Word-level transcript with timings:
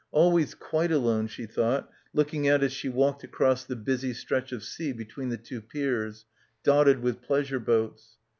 Always 0.11 0.55
quite 0.55 0.91
alone, 0.91 1.27
she 1.27 1.45
thought, 1.45 1.87
looking 2.11 2.47
out 2.49 2.63
as 2.63 2.73
she 2.73 2.89
walked 2.89 3.23
across 3.23 3.65
the 3.65 3.75
busy 3.75 4.15
stretch 4.15 4.51
of 4.51 4.63
sea 4.63 4.93
between 4.93 5.29
the 5.29 5.37
two 5.37 5.61
piers, 5.61 6.25
dotted 6.63 7.01
with 7.01 7.21
pleasure 7.21 7.59
boats. 7.59 8.17